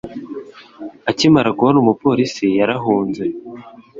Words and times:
Akimara 1.09 1.49
kubona 1.57 1.77
umupolisi 1.83 2.45
yarahunze 2.59 3.23